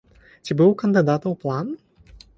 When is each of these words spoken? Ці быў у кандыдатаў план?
Ці 0.47 0.57
быў 0.61 0.73
у 0.73 0.77
кандыдатаў 0.81 1.39
план? 1.45 1.65